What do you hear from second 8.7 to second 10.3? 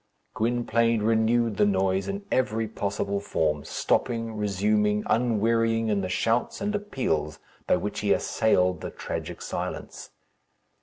the tragic silence.